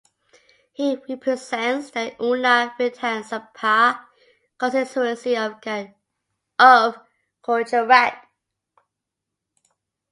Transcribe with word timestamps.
He 0.73 0.95
represents 1.07 1.91
the 1.91 2.15
Una 2.19 2.73
Vidhan 2.79 3.21
Sabha 3.23 4.03
constituency 4.57 5.37
of 5.37 5.61
Gujarat. 7.43 8.27